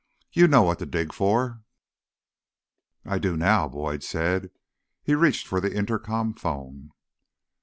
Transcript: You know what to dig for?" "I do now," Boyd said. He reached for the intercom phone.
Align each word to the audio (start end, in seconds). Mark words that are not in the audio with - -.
You 0.31 0.47
know 0.47 0.63
what 0.63 0.79
to 0.79 0.87
dig 0.87 1.13
for?" 1.13 1.61
"I 3.05 3.19
do 3.19 3.37
now," 3.37 3.69
Boyd 3.69 4.01
said. 4.01 4.49
He 5.03 5.13
reached 5.13 5.45
for 5.45 5.61
the 5.61 5.71
intercom 5.75 6.33
phone. 6.33 6.91